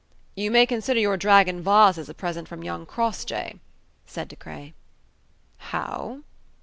[0.35, 3.59] "You may consider your Dragon vases a present from young Crossjay,"
[4.07, 4.73] said De Craye.
[5.57, 6.21] "How?"